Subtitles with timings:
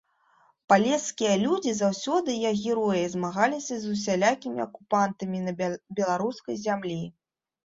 [0.71, 5.51] Палескія людзі заўсёды, як героі, змагаліся з усялякімі акупантамі на
[5.99, 6.99] беларускай зямлі.